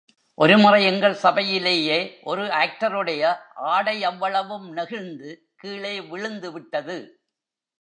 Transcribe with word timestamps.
ஒரு 0.37 0.55
முறை 0.57 0.85
எங்கள் 0.85 1.15
சபையிலேயே 1.15 1.97
ஒரு 2.23 2.43
ஆக்டருடைய 2.61 3.23
ஆடையவ்வளவும் 3.73 4.67
நெகிழ்ந்து 4.73 5.31
கீழே 5.55 6.01
விழுந்து 6.01 6.51
விட்டது! 6.51 6.97